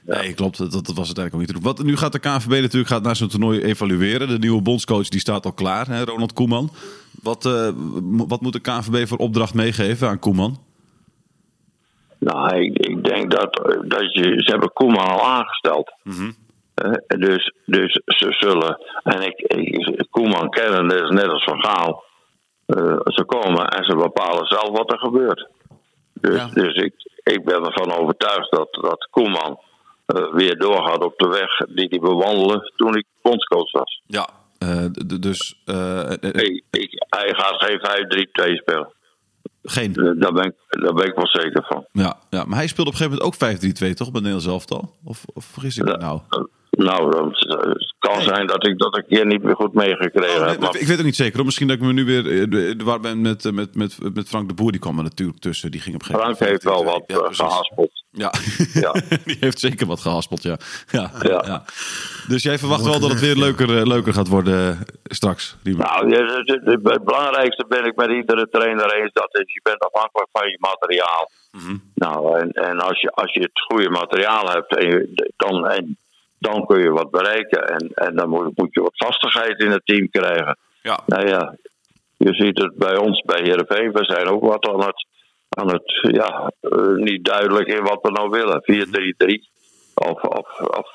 [0.07, 0.59] Nee, klopt.
[0.59, 1.63] Dat, dat was uiteindelijk ook niet te doen.
[1.63, 4.29] Wat, nu gaat de KNVB natuurlijk gaat naar zo'n toernooi evalueren.
[4.29, 6.71] De nieuwe bondscoach die staat al klaar, hè, Ronald Koeman.
[7.23, 7.69] Wat, eh,
[8.29, 10.59] wat moet de KNVB voor opdracht meegeven aan Koeman?
[12.19, 13.55] Nou, ik, ik denk dat,
[13.89, 15.93] dat je, ze hebben Koeman al aangesteld.
[16.75, 21.63] Eh, dus, dus ze zullen, en ik, ik Koeman kennen, dat is net als Van
[21.65, 22.05] Gaal.
[22.67, 25.49] Eh, ze komen en ze bepalen zelf wat er gebeurt.
[26.13, 26.49] Dus, Ja.
[26.53, 29.59] dus ik, ik ben ervan overtuigd dat, dat Koeman
[30.07, 34.03] eh, weer doorgaat op de weg die hij bewandelde toen hij bondscoach was.
[34.07, 34.29] Ja.
[34.59, 34.85] eh,
[35.21, 38.93] dus eh, Ik, ik, hij gaat geen 5-3-2 spelen.
[39.63, 39.93] geen.
[40.19, 41.87] Daar ben, ik, daar ben ik wel zeker van.
[41.93, 44.11] Ja, ja, maar hij speelde op een gegeven moment ook 5-3-2, toch?
[44.11, 44.95] Bij Nederlands elftal?
[45.05, 46.21] Of, of vergis ik me nou?
[46.71, 50.61] Nou, het kan zijn dat ik dat een keer niet meer goed meegekregen Oh, heb.
[50.61, 51.37] Maar ik weet het niet zeker.
[51.37, 51.45] hoor.
[51.45, 52.85] Misschien dat ik me nu weer...
[52.85, 55.71] Waar ben met, met, met, met Frank de Boer, die kwam er natuurlijk tussen.
[55.71, 57.96] Die ging op een gegeven Frank heeft wel wat Ja, eh, gehaspeld.
[58.17, 58.33] Ja.
[58.85, 58.93] Ja.
[59.25, 60.57] die heeft zeker wat gehaspeld, ja.
[60.91, 61.43] Ja, Ja.
[61.47, 61.65] ja.
[62.29, 65.57] Dus jij verwacht wel dat het weer leuker, eh, leuker gaat worden eh, straks?
[65.63, 69.13] Nou, het, belangrijkste ben ik met iedere trainer eens.
[69.13, 71.31] Dat is, je bent afhankelijk van je materiaal.
[71.51, 71.77] Mhm.
[71.95, 75.99] Nou, en, en als, je, als je het goede materiaal hebt, en je, dan, en,
[76.39, 77.69] dan kun je wat bereiken.
[77.69, 80.59] En, en dan moet, moet je wat vastigheid in het team krijgen.
[80.83, 81.01] Ja.
[81.07, 81.55] Nou ja,
[82.17, 83.93] je ziet het bij ons, bij Heerenveen.
[83.93, 85.07] We zijn ook wat aan het,
[85.57, 88.63] aan het ja, eh, niet duidelijk in wat we nou willen.
[88.63, 89.51] 4-3-3
[89.95, 90.87] of, of, of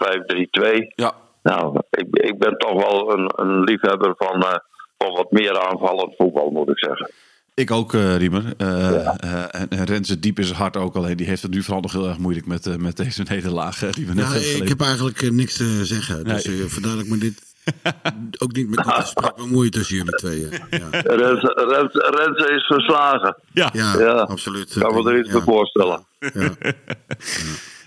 [0.73, 0.93] 5-3-2.
[0.95, 1.13] Ja.
[1.43, 4.55] Nou, ik, ik ben toch wel een, een liefhebber van, eh,
[4.97, 7.09] van wat meer aanvallend voetbal, moet ik zeggen.
[7.53, 8.43] Ik ook, eh Riemer.
[8.57, 10.95] Eh, eh, en, en Renze diep in zijn hart ook.
[10.95, 14.05] Alleen die heeft het nu vooral nog heel erg moeilijk met, met deze nederlaag die
[14.07, 14.69] we net Ja, hebben ik geleverd.
[14.69, 16.23] heb eigenlijk niks te zeggen.
[16.23, 16.67] Dus Nee.
[16.67, 17.50] vandaar dat ik me dit
[18.43, 20.49] ook niet met dit gesprek bemoei tussen jullie tweeën.
[20.69, 20.87] Ja,
[21.21, 23.35] Rens, Rens, Renze is verslagen.
[23.53, 23.69] Ja.
[23.73, 24.11] ja, Ja.
[24.11, 24.75] absoluut.
[24.75, 25.41] Ik kan me er iets ja.
[25.41, 26.05] voorstellen.
[26.19, 26.49] Ja.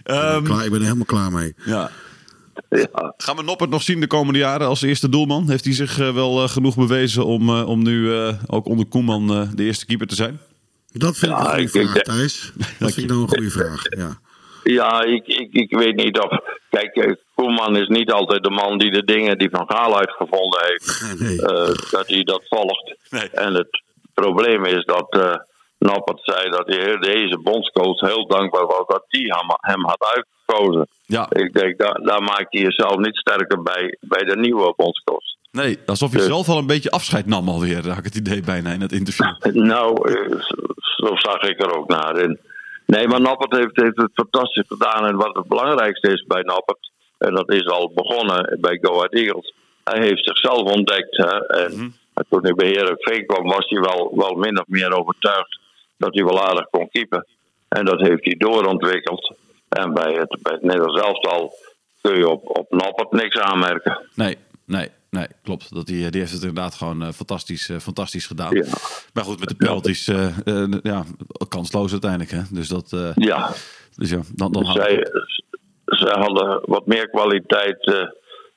[0.05, 1.55] Ja, klaar, ik ben er helemaal klaar mee.
[1.65, 1.91] ja.
[2.71, 3.15] Ja.
[3.17, 5.49] Gaan we Noppert nog zien de komende jaren als eerste doelman?
[5.51, 8.87] Heeft hij zich eh, wel eh, genoeg bewezen om, eh, om nu eh, ook onder
[8.87, 10.41] Koeman eh, de eerste keeper te zijn?
[10.93, 12.53] Dat vind ik Ja, een goede vraag, Thijs.
[12.79, 13.83] Dat vind ik nou een goede vraag.
[13.89, 14.19] Ja.
[14.65, 16.39] Ja, ik, ik, ik weet niet of.
[16.71, 21.05] Kijk, Koeman is niet altijd de man die de dingen die Van Gaal uitgevonden heeft,
[21.21, 21.43] Nee.
[21.43, 22.95] eh, dat hij dat volgt.
[23.11, 23.29] Nee.
[23.31, 23.83] En het
[24.15, 25.35] probleem is dat eh
[25.79, 30.87] Noppert zei dat hij deze bondscoach heel dankbaar was dat hij hem, hem had uitgekozen.
[31.07, 35.25] Ja, Ik denk, daar, daar maakt hij jezelf niet sterker bij, bij de nieuwe bondscoach.
[35.51, 38.41] nee, alsof hij Dus- zelf al een beetje afscheid nam alweer, had ik het idee
[38.43, 39.27] bijna in het interview.
[39.73, 40.41] Nou, eh,
[40.79, 42.39] zo- zag ik er ook naar in.
[42.87, 45.07] Nee, maar Noppert heeft, heeft het fantastisch gedaan.
[45.07, 46.94] En wat het belangrijkste is bij Noppert, en
[47.33, 51.17] dat is al begonnen bij Go Ahead Eagles, hij heeft zichzelf ontdekt.
[51.17, 51.47] Hè?
[51.47, 51.95] En
[52.29, 55.61] toen hij bij Heerenveen kwam, was hij wel, wel min of meer overtuigd
[55.97, 57.27] dat hij wel aardig kon keepen.
[57.69, 59.35] En dat heeft hij doorontwikkeld.
[59.69, 61.53] En bij het, bij het Nederlands elftal
[62.01, 64.01] kun je op, op Noppert niks aanmerken.
[64.15, 65.75] Nee, nee, nee, klopt.
[65.75, 68.55] Dat die, die heeft het inderdaad gewoon eh, fantastisch, eh, fantastisch gedaan.
[68.55, 68.65] Ja.
[69.13, 71.05] Maar goed, met de penalties, eh, eh, ja,
[71.49, 72.31] kansloos uiteindelijk.
[72.31, 72.41] Hè?
[72.51, 73.51] Dus dat, eh, Ja,
[73.97, 75.07] dus ja, dan, dan zij,
[75.85, 78.09] het zij hadden wat meer kwaliteit eh,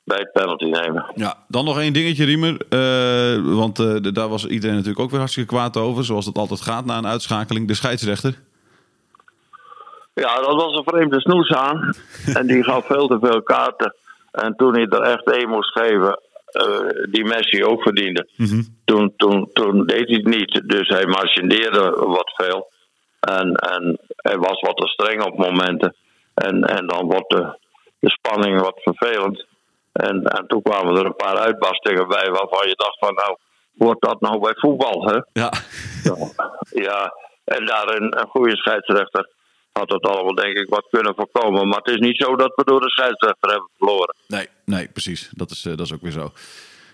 [0.04, 1.12] bij het penalty nemen.
[1.14, 2.56] Ja, dan nog één dingetje, Riemer.
[2.68, 6.04] Eh, want eh, daar was iedereen natuurlijk ook weer hartstikke kwaad over.
[6.04, 7.68] Zoals dat altijd gaat na een uitschakeling.
[7.68, 8.34] De scheidsrechter.
[10.14, 11.94] Ja, dat was een vreemde snoes aan.
[12.38, 13.94] en die gaf veel te veel kaarten.
[14.30, 16.20] En toen hij er echt één moest geven,
[17.10, 18.28] die Messi ook verdiende.
[18.84, 20.62] toen, toen, toen deed hij het niet.
[20.66, 22.70] Dus hij marchandeerde wat veel.
[23.20, 25.94] En, en hij was wat te streng op momenten.
[26.46, 27.58] En, en dan wordt de,
[27.98, 29.46] de spanning wat vervelend.
[29.92, 33.36] En, en toen kwamen er een paar uitbarstingen bij waarvan je dacht van nou,
[33.72, 35.20] wordt dat nou bij voetbal, hè?
[35.32, 35.52] Ja,
[36.70, 37.12] Ja,
[37.44, 39.28] en daar een, goede scheidsrechter
[39.72, 41.68] had het allemaal denk ik wat kunnen voorkomen.
[41.68, 44.14] Maar het is niet zo dat we door de scheidsrechter hebben verloren.
[44.26, 45.28] nee, nee, precies.
[45.32, 46.30] Dat is, eh, dat is ook weer zo.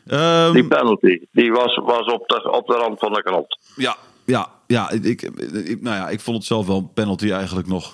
[0.06, 3.58] Ehm, Die penalty, die was, was op, de, op de rand van de krant.
[3.76, 7.30] ja, ja, ja, ik, ik, ik- nou ja, ik vond het zelf wel een penalty
[7.32, 7.92] eigenlijk nog.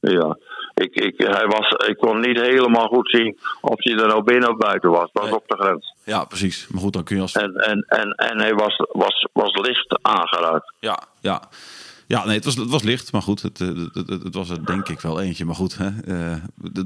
[0.00, 0.38] Ja,
[0.74, 4.50] ik, ik, hij was, ik kon niet helemaal goed zien of hij er nou binnen
[4.50, 5.02] of buiten was.
[5.02, 5.34] Het was Nee.
[5.34, 5.94] op de grens.
[6.04, 6.66] Ja, precies.
[6.68, 7.32] Maar goed, dan kun je als...
[7.32, 10.72] En, en, en, en hij was, was, was licht aangeraakt.
[10.80, 11.42] Ja, ja.
[12.06, 14.50] Ja, nee, het was, het was licht, maar goed, het, eh, het, het, het was
[14.50, 15.44] er denk ik wel eentje.
[15.44, 16.36] Maar goed, hè, eh,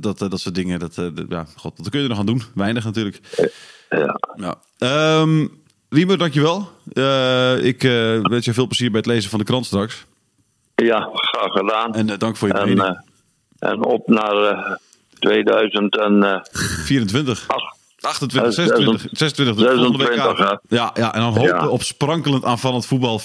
[0.01, 2.19] dat, dat, dat soort dingen, dat, eh, dat- ja, god, wat kun je er nog
[2.21, 2.43] aan doen?
[2.55, 3.21] Weinig natuurlijk.
[3.89, 4.19] Ja.
[4.37, 4.55] Ja.
[4.79, 5.47] Ehm
[5.89, 6.69] Riemer, dankjewel.
[6.93, 10.05] Eh ik eh, wens je veel plezier bij het lezen van de krant straks.
[10.85, 11.95] Ja, graag gedaan.
[11.95, 12.99] En eh, dank voor je En, mening.
[13.59, 14.73] eh, en op naar eh
[15.19, 16.51] 2008.
[16.85, 17.47] 24.
[18.01, 20.59] 28, 26, 26, dus volgende week 26, aan.
[20.69, 21.69] Ja, ja, en dan hopen Ja.
[21.69, 23.25] op sprankelend aanvallend voetbal 4-3-3.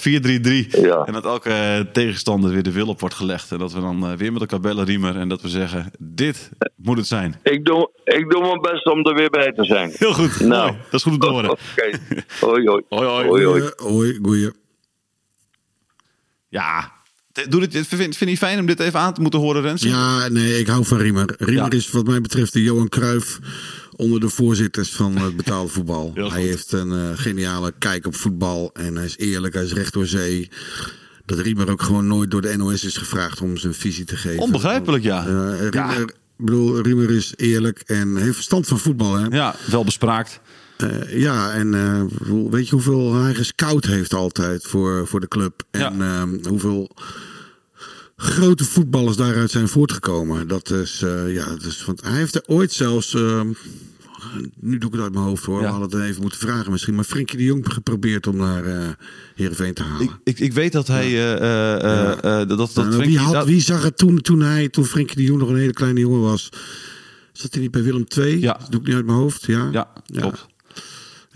[0.70, 1.02] Ja.
[1.04, 3.52] En dat elke eh, tegenstander weer de wil op wordt gelegd.
[3.52, 5.16] En dat we dan weer met elkaar bellen, Riemer.
[5.16, 7.40] En dat we zeggen, dit moet het zijn.
[7.42, 9.90] Ik doe, ik doe mijn best om er weer bij te zijn.
[9.94, 10.72] Heel goed, Nou.
[10.72, 11.50] Dat is goed om te horen.
[11.56, 11.98] Oké.
[12.40, 12.82] Hoi, hoi.
[12.88, 13.26] Hoi, hoi.
[13.28, 13.70] hoi, hoi.
[13.76, 14.52] Hoi, goeie.
[16.48, 16.92] Ja,
[17.48, 19.82] doe dit, vind, vind je het fijn om dit even aan te moeten horen, Rens?
[19.82, 21.34] Ja, nee, ik hou van Riemer.
[21.38, 21.78] Riemer Ja.
[21.78, 23.38] is wat mij betreft de Johan Cruijff
[23.96, 26.10] onder de voorzitters van het betaalde voetbal.
[26.14, 26.32] Hij goed.
[26.34, 30.06] heeft een eh, geniale kijk op voetbal en hij is eerlijk, hij is recht door
[30.06, 30.48] zee.
[31.26, 34.42] Dat Riemer ook gewoon nooit door de NOS is gevraagd om zijn visie te geven.
[34.42, 35.26] Onbegrijpelijk, ja.
[35.26, 36.06] Eh, Riemer, Ja.
[36.36, 39.14] bedoel, Riemer is eerlijk en heeft verstand van voetbal.
[39.14, 39.26] Hè?
[39.36, 40.40] Ja, wel bespraakt.
[40.78, 42.02] Eh, ja, en eh,
[42.50, 45.62] weet je hoeveel hij gescout heeft altijd voor, voor de club?
[45.70, 46.20] En Ja.
[46.20, 46.90] ehm, hoeveel
[48.16, 50.48] grote voetballers daaruit zijn voortgekomen.
[50.48, 53.48] Dat is, eh, ja, dat is, want hij heeft er ooit zelfs, ehm,
[54.60, 55.66] nu doe ik het uit mijn hoofd hoor, Ja.
[55.66, 58.88] we hadden het even moeten vragen misschien, maar Frenkie de Jong geprobeerd om naar eh
[59.34, 60.02] Heerenveen te halen.
[60.06, 61.06] Ik, ik, ik weet dat hij...
[61.06, 64.20] eh, eh, eh, eh, dat, dat, Nou, wie, Frenkie- had, dat- wie zag het toen,
[64.20, 66.48] toen hij, toen Frenkie de Jong nog een hele kleine jongen was?
[67.32, 68.40] Zat hij niet bij Willem II?
[68.40, 68.52] Ja.
[68.60, 69.68] Dat doe ik niet uit mijn hoofd, ja?
[69.72, 70.46] Ja, klopt.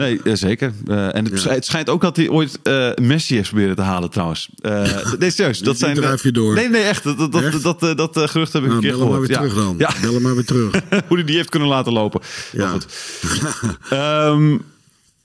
[0.02, 0.72] Nee, eh, zeker.
[0.86, 4.10] Eh, en het, het schijnt ook dat hij ooit eh, Messi heeft proberen te halen
[4.10, 4.48] trouwens.
[4.60, 5.58] Eh nee, serieus.
[5.70, 6.54] Dat zijn, drijf je door.
[6.54, 7.04] Nee, nee, echt.
[7.04, 7.62] Dat, dat, dat, Echt?
[7.62, 9.28] dat, dat, gerucht heb ik Nou, een keer bel hem maar gehoord.
[9.28, 9.74] weer terug dan.
[9.78, 9.90] Ja.
[10.02, 10.70] Bel hem maar weer terug.
[11.08, 12.20] Hoe hij die heeft kunnen laten lopen.
[12.52, 12.68] Ja.
[12.68, 12.86] Goed.
[13.90, 14.56] Ehm,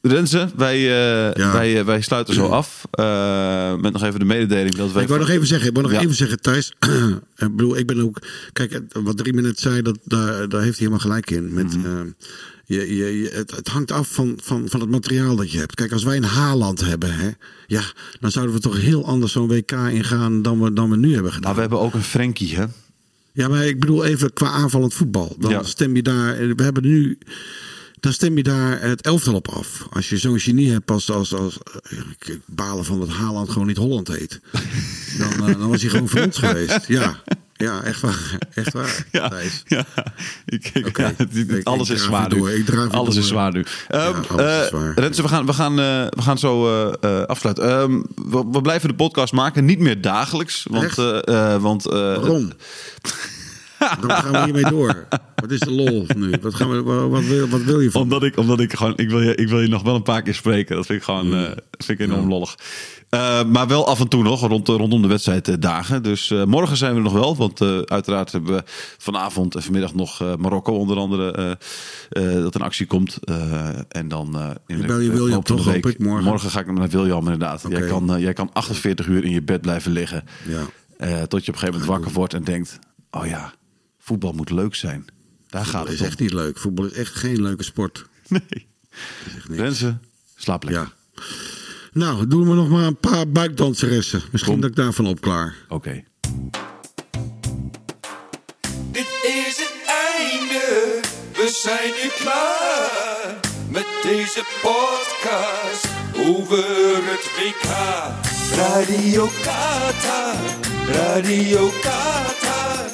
[0.01, 1.51] Renze, wij, Ja.
[1.53, 2.81] wij, wij sluiten zo af.
[3.81, 5.01] met nog even de mededeling dat wij...
[5.03, 6.01] Ik wou nog even zeggen, ik wou nog Ja.
[6.01, 6.73] even zeggen, Thijs.
[7.37, 8.17] ik bedoel, ik ben ook.
[8.53, 11.53] Kijk, wat Riemen net zei, dat, daar, daar heeft hij helemaal gelijk in.
[11.53, 12.05] Met, Mhm.
[12.67, 15.75] Je, je, je- het, het hangt af van, van, van het materiaal dat je hebt.
[15.75, 17.30] Kijk, als wij een Haaland hebben, hè,
[17.67, 17.82] ja,
[18.19, 21.32] dan zouden we toch heel anders zo'n WK ingaan dan we, dan we nu hebben
[21.32, 21.45] gedaan.
[21.45, 22.65] Maar we hebben ook een Frenkie, hè?
[23.32, 25.36] Ja, maar ik bedoel even qua aanvallend voetbal.
[25.39, 25.63] Dan Ja.
[25.63, 26.56] stem je daar.
[26.56, 27.17] We hebben nu.
[27.99, 29.88] Dan stem je daar het elftal op af.
[29.89, 31.58] Als je zo'n genie hebt als, als, als
[31.89, 34.39] eh, ik- ik balen van dat Haaland gewoon niet Holland heet.
[35.17, 36.88] Dan, eh, dan was hij gewoon voor ons geweest.
[36.88, 37.23] Ja,
[37.57, 38.37] ja echt waar.
[38.53, 39.05] Echt waar.
[39.11, 39.63] Ja, Thijs.
[39.67, 39.85] ja.
[40.45, 41.01] Ik, ik- Oké.
[41.01, 41.13] ja,
[41.55, 42.49] Ik- alles is zwaar nu.
[42.51, 43.23] Ik weer alles is door.
[43.23, 43.65] zwaar nu.
[43.87, 44.93] Ehm, alles is eh, zwaar.
[44.95, 46.67] Renze, we gaan, we gaan, eh, we gaan zo
[46.99, 47.69] eh, afsluiten.
[47.69, 50.65] Ehm, we, we blijven de podcast maken, niet meer dagelijks.
[50.69, 50.95] Want,
[51.61, 52.51] want Waarom?
[53.79, 55.07] Waarom gaan we hiermee door?
[55.35, 56.33] Wat is de lol nu?
[56.41, 58.01] Wat, gaan we, wat, wil, wat wil je van?
[58.01, 60.21] Omdat ik, omdat ik gewoon, ik wil, je, ik wil je nog wel een paar
[60.21, 60.75] keer spreken.
[60.75, 61.41] Dat vind ik gewoon, eh,
[61.77, 62.55] vind ik enorm lollig.
[63.09, 66.03] Eh, maar wel af en toe nog, rond, rondom de wedstrijddagen.
[66.03, 67.35] Dus eh, morgen zijn we nog wel.
[67.35, 68.63] Want eh, uiteraard hebben we
[68.97, 71.57] vanavond en vanmiddag nog Marokko onder andere.
[72.09, 73.19] dat in actie komt.
[73.89, 76.49] En dan in bel je William toch, hoop ik, morgen?
[76.49, 77.65] ga ik naar William inderdaad.
[77.69, 80.23] Jij, kan, jij kan 48 uur in je bed blijven liggen.
[80.47, 81.25] Ja.
[81.25, 82.79] tot je op een gegeven moment wakker wordt en denkt...
[83.11, 83.53] Oh ja,
[83.99, 85.05] voetbal moet leuk zijn.
[85.49, 86.05] Daar gaat het is om.
[86.05, 86.57] echt niet leuk.
[86.57, 88.05] Voetbal is echt geen leuke sport.
[88.27, 88.67] Nee.
[89.47, 89.97] Renze,
[90.35, 90.93] slaap lekker.
[91.13, 91.21] Ja.
[91.97, 94.21] Nou, doen we nog maar een paar buikdanseressen.
[94.31, 94.62] Misschien Kom.
[94.62, 95.55] dat ik daarvan opklaar.
[95.67, 96.03] Oké.
[98.91, 99.75] Dit is het
[100.15, 100.99] einde,
[101.33, 105.88] we zijn nu klaar met deze podcast
[106.27, 106.63] over
[107.12, 107.69] het WK.
[108.55, 110.36] Radio Qatar,
[110.88, 112.86] Radio Qatar,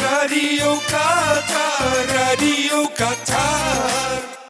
[0.00, 4.32] Radio Qatar, Radio Qatar.